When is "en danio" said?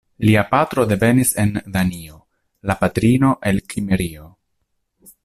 1.43-2.17